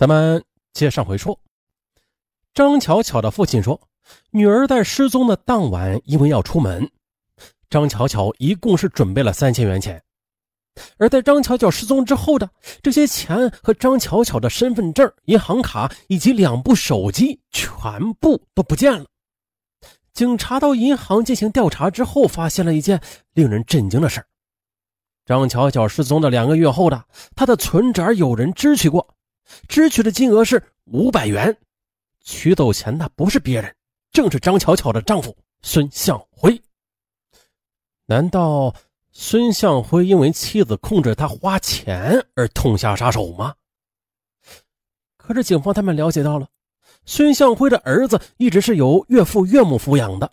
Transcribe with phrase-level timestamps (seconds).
[0.00, 0.42] 咱们
[0.72, 1.38] 接上回说，
[2.54, 3.78] 张巧巧的父亲说，
[4.30, 6.90] 女儿在失踪的当晚，因为要出门，
[7.68, 10.02] 张巧巧一共是准备了三千元钱。
[10.96, 12.48] 而在张巧巧失踪之后的
[12.82, 19.04] 这些钱和张巧巧的身份证、银行卡以及两部手机全部都不见了。
[20.14, 22.98] 警察到银行进行调查之后，发现了一件
[23.34, 24.24] 令人震惊的事
[25.26, 27.04] 张巧巧失踪的两个月后的
[27.36, 29.06] 她的存折有人支取过。
[29.68, 31.56] 支取的金额是五百元，
[32.22, 33.74] 取走钱的不是别人，
[34.12, 36.60] 正是张巧巧的丈夫孙向辉。
[38.06, 38.74] 难道
[39.12, 43.54] 孙向辉因为妻子控制他花钱而痛下杀手吗？
[45.16, 46.48] 可是警方他们了解到了，
[47.04, 50.32] 孙向辉的儿子一直是由岳父岳母抚养的，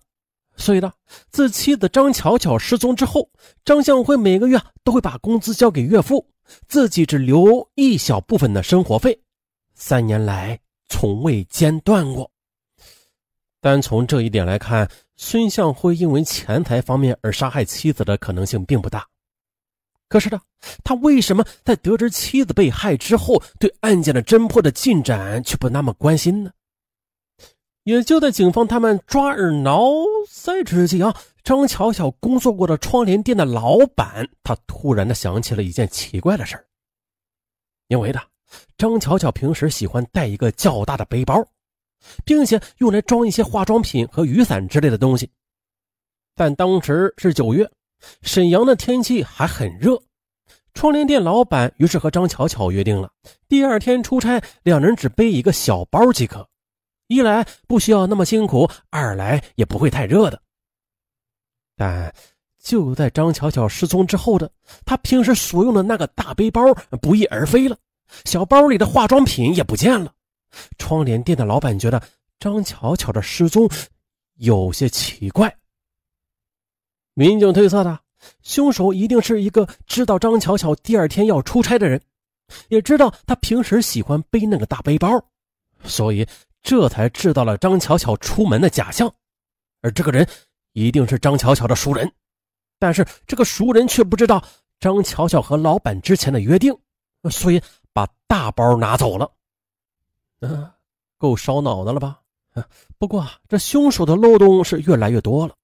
[0.56, 0.92] 所以呢，
[1.30, 3.30] 自妻子张巧巧失踪之后，
[3.64, 6.28] 张向辉每个月都会把工资交给岳父。
[6.68, 9.20] 自己只留一小部分的生活费，
[9.74, 12.30] 三年来从未间断过。
[13.60, 19.06] 单从这一点来看，孙向辉因为钱财方面而杀害妻子的可能性并不大。
[20.08, 20.40] 可是呢，
[20.86, 26.52] 他为什么在得知妻子被害之后，对案件的侦破的进展却不那么关心呢？
[27.84, 29.82] 也就在警方他们抓耳挠
[30.30, 31.16] 腮之际啊。
[31.48, 36.62] 张巧巧工作过的窗帘店的老板，他突然的想起了一件奇怪的事
[37.88, 38.20] 因为呢，
[38.78, 41.42] 张巧巧平时喜欢带一个较大的背包，
[42.26, 45.32] 并且用来装一些化妆品和雨伞之类的东西。
[46.36, 47.72] 但当时是九月，
[48.24, 49.98] 沈阳的天气还很热，
[50.74, 53.10] 窗帘店老板于是和张巧巧约定了，
[53.48, 56.50] 第二天出差，两人只背一个小包即可，
[57.08, 60.42] 一来不需要那么辛苦，二来也不会太热的。
[61.78, 62.12] 但
[62.60, 64.52] 就在张巧巧失踪之后的，
[64.84, 66.62] 她平时所用的那个大背包
[67.00, 67.78] 不翼而飞了，
[68.26, 70.12] 小包里的化妆品也不见了。
[70.80, 72.02] 窗帘店的老板觉得
[72.40, 73.70] 张巧巧的失踪
[74.38, 75.56] 有些奇怪。
[77.14, 78.00] 民警推测的，
[78.42, 82.02] 凶手一定是一个知道张巧巧第二天要出差的人，
[82.70, 85.10] 也知道她平时喜欢背那个大背包，
[85.84, 86.28] 所以
[86.64, 89.14] 这才制造了张巧巧出门的假象。
[89.82, 90.28] 而这个人。
[90.78, 92.08] 一定是张巧巧的熟人，
[92.78, 94.44] 但是这个熟人却不知道
[94.80, 96.72] 张巧巧和老板之前的约定，
[97.32, 97.60] 所以
[97.92, 99.28] 把大包拿走了。
[100.42, 100.72] 嗯，
[101.18, 102.20] 够烧脑的了吧？
[103.00, 105.56] 不过这凶手的漏洞是越来越多了。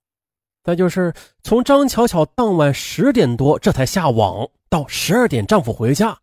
[0.63, 1.13] 再就是
[1.43, 6.17] 从张巧巧当晚十点多这才下网，到十二点丈夫回家，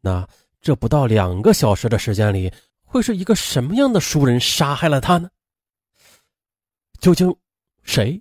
[0.00, 0.24] 那
[0.60, 2.52] 这不到两个小时的时间里，
[2.84, 5.28] 会是一个什么样的熟人杀害了她呢？
[7.00, 7.36] 究竟？
[7.86, 8.20] 谁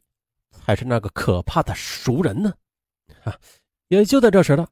[0.51, 2.53] 才是那个可怕的熟人呢？
[3.23, 3.35] 啊！
[3.89, 4.67] 也就在这时了，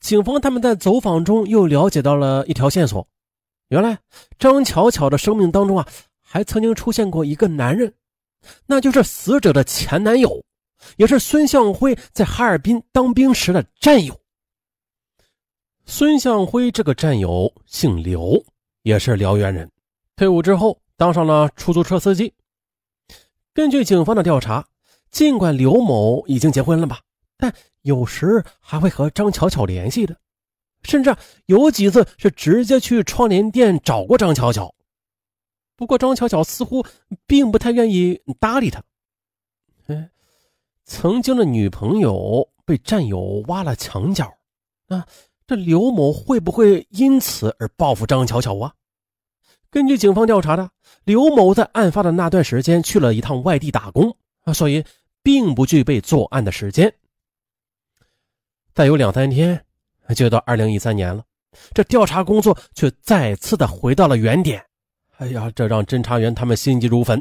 [0.00, 3.06] 警方他们在走访中又了解到了一条线索。
[3.68, 3.98] 原来
[4.38, 5.88] 张巧巧的生命当中啊，
[6.22, 7.92] 还曾经出现过一个男人，
[8.66, 10.44] 那就是死者的前男友，
[10.96, 14.18] 也是孙向辉在哈尔滨当兵时的战友。
[15.86, 18.42] 孙向辉这个战友姓刘，
[18.82, 19.70] 也是辽源人，
[20.16, 22.32] 退伍之后当上了出租车司机。
[23.54, 24.66] 根据警方的调查，
[25.12, 27.00] 尽管刘某已经结婚了吧，
[27.38, 30.16] 但有时还会和张巧巧联系的，
[30.82, 31.14] 甚至
[31.46, 34.74] 有几次是直接去窗帘店找过张巧巧。
[35.76, 36.84] 不过张巧巧似乎
[37.26, 38.82] 并不太愿意搭理他。
[39.86, 40.10] 哎，
[40.84, 44.32] 曾经的女朋友被战友挖了墙角，
[44.88, 45.06] 啊，
[45.46, 48.74] 这刘某会不会因此而报复张巧巧啊？
[49.74, 50.70] 根据警方调查的，
[51.02, 54.84] 刘某在案发的那段时间去了一趟外地打工啊，所以
[55.20, 56.94] 并不具备作案的时间。
[58.72, 59.64] 再有两三天，
[60.14, 61.24] 就到二零一三年了，
[61.72, 64.64] 这调查工作却再次的回到了原点。
[65.16, 67.20] 哎呀，这让侦查员他们心急如焚。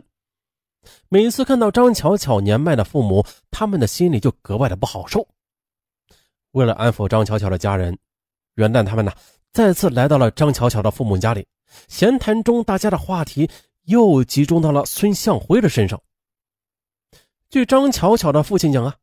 [1.09, 5.27] 每次看到张巧巧年迈的父母，他们的心里就格外的不好受。
[6.51, 7.97] 为了安抚张巧巧的家人，
[8.57, 9.11] 元旦他们呢
[9.51, 11.43] 再次来到了张巧巧的父母家里。
[11.87, 13.49] 闲谈中，大家的话题
[13.83, 16.01] 又集中到了孙向辉的身上。
[17.49, 18.95] 据张巧巧的父亲讲啊，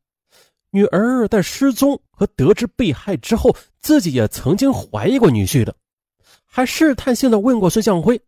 [0.71, 5.75] 女儿在失踪和得知被害之后，自己也曾经怀疑过女婿的，
[6.45, 8.21] 还试探性的问过孙向辉，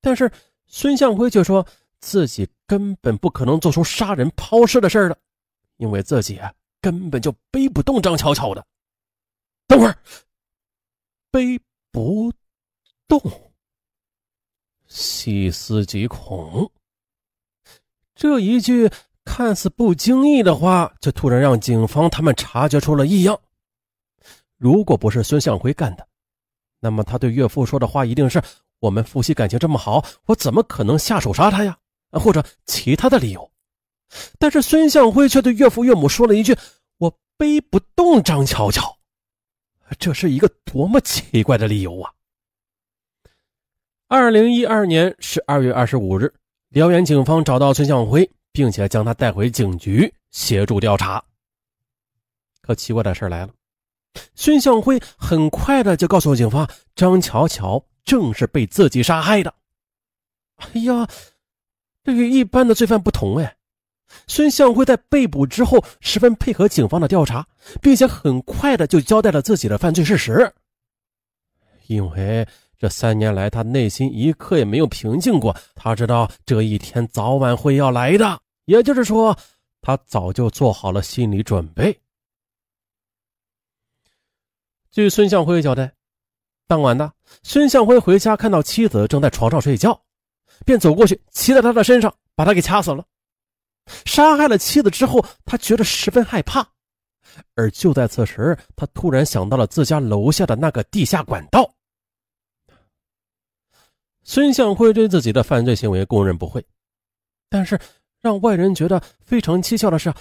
[0.00, 0.30] 但是
[0.66, 1.66] 孙向辉却说
[2.00, 5.18] 自己根本不可能做出杀人抛尸的事儿的，
[5.76, 8.66] 因为自己啊根本就背不动张巧巧的。
[9.66, 9.96] 等会儿，
[11.30, 11.58] 背
[11.90, 12.32] 不
[13.08, 13.20] 动。
[14.88, 16.70] 细思极恐，
[18.14, 18.90] 这一句
[19.24, 23.38] 看似不经意的话，却突然让警方他们察觉出了异样。
[24.56, 26.06] 如果不是孙向辉干的，
[26.80, 28.42] 那么他对岳父说的话一定是：
[28.78, 31.76] 我们夫妻感情这么好，我怎么可能下手杀他呀？
[32.12, 33.50] 或者其他的理由。
[34.38, 36.56] 但是孙向辉却对岳父岳母说了一句
[36.98, 38.96] ：“我背不动张巧巧。”
[39.98, 42.12] 这是一个多么奇怪的理由啊！
[44.08, 46.32] 二零一二年十二月二十五日，
[46.68, 51.20] 辽源警方找到孙向辉，并且将他带回警局协助调查。
[52.60, 53.52] 可奇怪的事来了，
[54.36, 59.52] 孙向辉很快的就告诉警方，张巧巧正是被自己杀害的。
[60.58, 61.08] 哎呀，
[62.04, 63.56] 这与一般的罪犯不同哎！
[64.28, 67.44] 孙向辉在被捕之后，十分配合警方的调查，
[67.82, 70.54] 并且很快的就交代了自己的犯罪事实。
[71.88, 72.46] 因为
[72.78, 75.56] 这三年来，他内心一刻也没有平静过。
[75.74, 79.36] 他知道这一天早晚会要来的，也就是说，
[79.80, 81.98] 他早就做好了心理准备。
[84.90, 85.92] 据孙向辉交代，
[86.66, 87.12] 当晚的
[87.42, 89.98] 孙向辉回家看到妻子正在床上睡觉，
[90.64, 93.04] 便走过去骑在她的身上，把她给掐死了。
[94.04, 96.66] 杀害了妻子之后，他觉得十分害怕，
[97.54, 101.75] 而就在此时，他突然想到了自家楼下的那个地下管道。
[104.26, 106.62] 孙向辉对自己的犯罪行为供认不讳，
[107.48, 107.78] 但是
[108.20, 110.12] 让外人觉得非常蹊跷的是，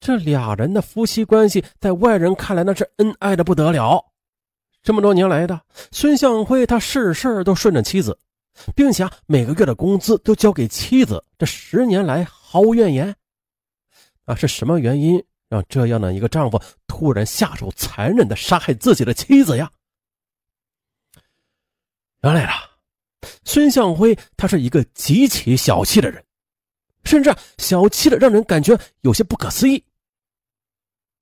[0.00, 4.02] 这俩人的夫妻关系在外人看来那是恩爱的不得了。
[4.82, 5.60] 这么多年来的
[5.92, 8.18] 孙向辉，他事事都顺着妻子，
[8.74, 11.22] 并且每个月的工资都交给妻子。
[11.38, 12.26] 这十年来。
[12.50, 13.14] 毫无怨言，
[14.24, 19.70] 啊，是什么原因让这样的一个丈夫突然下手残忍的杀害自己的妻子呀？
[22.22, 22.69] 原来啊，
[23.50, 26.24] 孙向辉他是一个极其小气的人，
[27.02, 29.84] 甚至小气的让人感觉有些不可思议。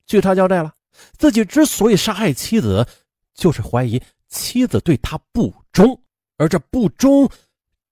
[0.05, 0.75] 据他交代了，
[1.17, 2.87] 自己之所以杀害妻子，
[3.33, 3.99] 就是怀疑
[4.29, 5.99] 妻子对他不忠，
[6.37, 7.27] 而这不忠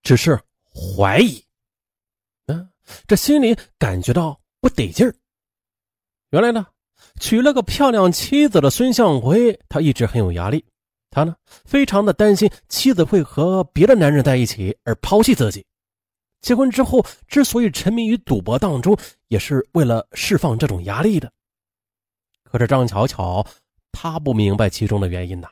[0.02, 0.38] 只是
[0.70, 1.42] 怀疑。
[2.44, 2.68] 嗯
[3.06, 5.16] 这心里感觉到不得劲儿。
[6.28, 6.66] 原来呢，
[7.20, 10.62] 娶了个漂亮妻子的孙向辉，他一直很有压力。
[11.10, 15.64] 他呢，非常的担心妻子会和别的男人在一起而抛弃自己。
[16.42, 18.96] 结婚之后，之所以沉迷于赌博当中，
[19.28, 21.32] 也是为了释放这种压力的。
[22.44, 23.44] 可是张巧巧，
[23.90, 25.48] 她不明白其中的原因呐，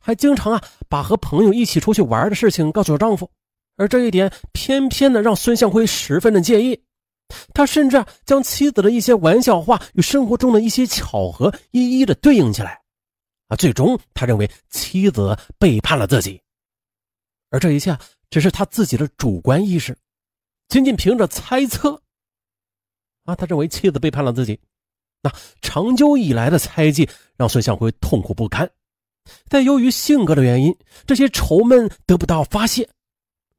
[0.00, 3.28] 还经常啊把和朋友一起出去玩的事情告诉丈夫。
[3.76, 6.80] 而这一点偏偏的让孙向辉十分的介意，
[7.52, 12.80] 他甚至将妻子的一些玩笑话与生活中的一些巧合一一的对应起来，
[13.48, 16.40] 啊，最终他认为妻子背叛了自己，
[17.50, 17.98] 而这一切
[18.30, 19.96] 只是他自己的主观意识，
[20.68, 22.02] 仅仅凭着猜测，
[23.24, 24.60] 啊，他认为妻子背叛了自己，
[25.22, 28.70] 那长久以来的猜忌让孙向辉痛苦不堪，
[29.48, 32.88] 但由于性格的原因，这些愁闷得不到发泄。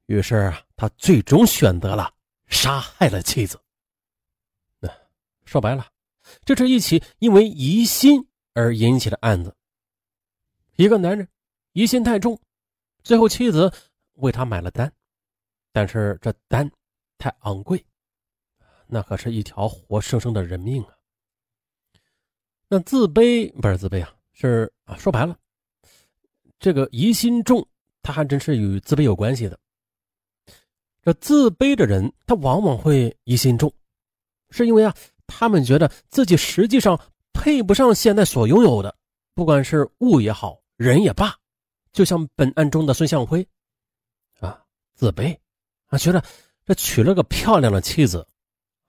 [0.05, 2.13] 于是啊他最终选择了
[2.47, 3.59] 杀害了妻子。
[5.45, 5.87] 说白了，
[6.45, 9.55] 这是一起因为疑心而引起的案子。
[10.79, 11.27] 一个男人
[11.73, 12.39] 疑心太重，
[13.03, 13.69] 最后妻子
[14.13, 14.89] 为他买了单，
[15.73, 16.71] 但是这单
[17.17, 17.85] 太昂贵，
[18.87, 20.95] 那可是一条活生生的人命啊。
[22.69, 25.37] 那自卑不是自卑啊，是啊，说白了，
[26.61, 27.67] 这个疑心重，
[28.01, 29.59] 他还真是与自卑有关系的。
[31.01, 33.69] 这自卑的人，他往往会疑心重，
[34.49, 34.95] 是因为啊，
[35.27, 36.97] 他们觉得自己实际上
[37.33, 38.95] 配不上现在所拥有的，
[39.33, 41.35] 不管是物也好，人也罢。
[41.91, 43.45] 就像本案中的孙向辉，
[44.39, 45.35] 啊，自卑，
[45.87, 46.23] 啊，觉得
[46.63, 48.25] 这娶了个漂亮的妻子，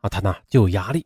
[0.02, 1.04] 啊，他呢就有压力，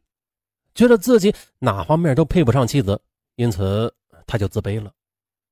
[0.74, 3.00] 觉得自己哪方面都配不上妻子，
[3.36, 3.94] 因此
[4.26, 4.92] 他就自卑了。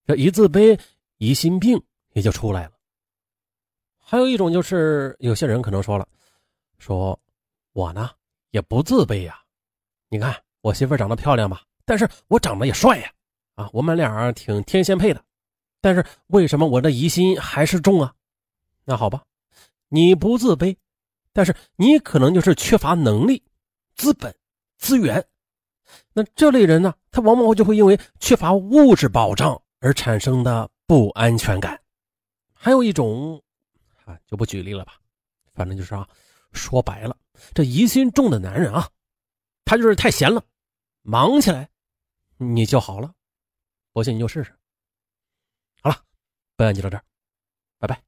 [0.04, 0.78] 这一自卑，
[1.18, 1.80] 疑心病
[2.12, 2.72] 也就出来了。
[3.96, 6.06] 还有一种就是，有些人可能说了，
[6.78, 7.18] 说
[7.72, 8.10] 我呢
[8.50, 9.40] 也不自卑呀，
[10.08, 13.10] 你看我媳妇长得漂亮吧，但是我长得也帅呀，
[13.72, 15.24] 我们俩挺天仙配的，
[15.80, 18.14] 但是为什么我的疑心还是重啊？
[18.84, 19.22] 那好吧，
[19.88, 20.76] 你不自卑，
[21.32, 23.42] 但是你可能就是缺乏能力、
[23.94, 24.34] 资本、
[24.78, 25.24] 资源，
[26.12, 31.80] 那这类人呢，他往往就会因为缺乏物质保障而产生的不安全感。
[32.52, 33.42] 还有一种。
[34.04, 34.94] 啊，就不举例了吧，
[35.54, 36.08] 反正就是啊，
[36.52, 37.16] 说白了，
[37.54, 38.88] 这疑心重的男人啊，
[39.64, 40.42] 他就是太闲了，
[41.02, 41.70] 忙起来
[42.36, 43.14] 你就好了，
[43.92, 44.52] 不信你就试试。
[45.82, 46.04] 好了，
[46.56, 47.04] 本案就到这儿，
[47.78, 48.02] 拜拜。